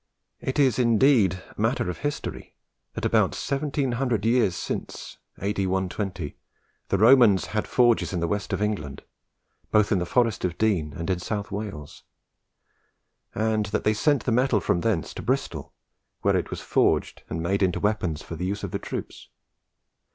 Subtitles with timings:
[0.39, 2.55] It is indeed matter of history,
[2.95, 5.67] that about seventeen hundred years since (A.D.
[5.67, 6.35] 120)
[6.89, 9.03] the Romans had forges in the West of England,
[9.69, 12.01] both in the Forest of Dean and in South Wales;
[13.35, 15.71] and that they sent the metal from thence to Bristol,
[16.21, 19.29] where it was forged and made into weapons for the use of the troops.